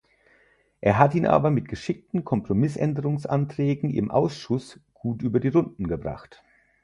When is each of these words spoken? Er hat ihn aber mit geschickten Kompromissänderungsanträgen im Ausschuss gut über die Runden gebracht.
Er 0.79 0.97
hat 0.97 1.13
ihn 1.13 1.27
aber 1.27 1.51
mit 1.51 1.67
geschickten 1.67 2.25
Kompromissänderungsanträgen 2.25 3.91
im 3.93 4.09
Ausschuss 4.09 4.79
gut 4.95 5.21
über 5.21 5.39
die 5.39 5.49
Runden 5.49 5.87
gebracht. 5.87 6.41